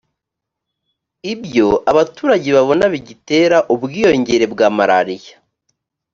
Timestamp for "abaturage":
1.91-2.49